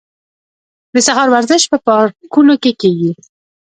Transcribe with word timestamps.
د 0.93 0.95
سهار 1.07 1.27
ورزش 1.31 1.61
په 1.71 1.77
پارکونو 1.85 2.53
کې 2.63 2.71
کیږي. 2.81 3.11